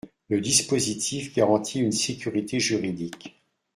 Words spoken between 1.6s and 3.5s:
une sécurité juridique.